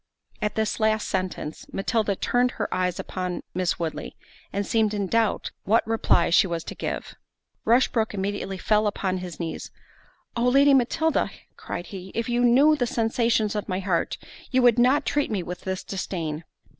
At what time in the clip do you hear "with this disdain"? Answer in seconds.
15.43-16.45